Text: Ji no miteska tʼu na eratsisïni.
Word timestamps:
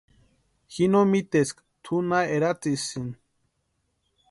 Ji 0.73 0.85
no 0.91 1.01
miteska 1.11 1.61
tʼu 1.83 1.95
na 2.09 2.17
eratsisïni. 2.35 3.13